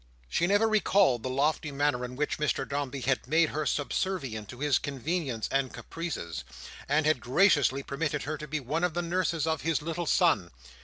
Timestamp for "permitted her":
7.83-8.39